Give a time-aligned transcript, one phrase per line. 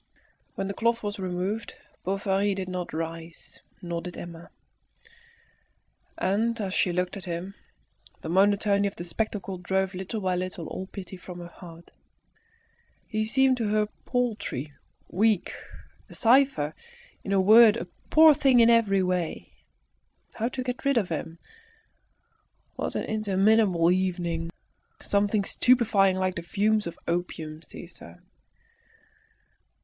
[0.55, 4.49] When the cloth was removed, Bovary did not rise, nor did Emma;
[6.17, 7.53] and as she looked at him,
[8.21, 11.91] the monotony of the spectacle drove little by little all pity from her heart.
[13.07, 14.73] He seemed to her paltry,
[15.07, 15.53] weak,
[16.09, 16.73] a cipher
[17.23, 19.51] in a word, a poor thing in every way.
[20.33, 21.37] How to get rid of him?
[22.75, 24.49] What an interminable evening!
[24.99, 28.19] Something stupefying like the fumes of opium seized her.